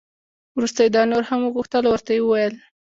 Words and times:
وروسته 0.57 0.79
یې 0.85 0.89
دا 0.95 1.03
نور 1.11 1.23
هم 1.29 1.39
وغوښتل 1.43 1.83
او 1.85 1.91
ورته 1.93 2.11
یې 2.15 2.21
وویل. 2.23 2.55